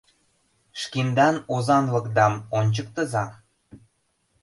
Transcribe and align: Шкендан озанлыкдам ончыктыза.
Шкендан 0.81 1.35
озанлыкдам 1.55 2.33
ончыктыза. 2.57 3.25